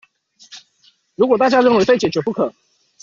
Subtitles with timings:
[1.13, 2.51] 如果大家認為非解決不可